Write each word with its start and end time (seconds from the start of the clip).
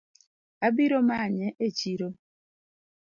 Abiro 0.67 0.97
manye 1.09 1.47
echiro 1.67 2.07